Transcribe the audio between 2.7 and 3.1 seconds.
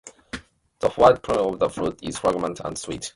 sweet.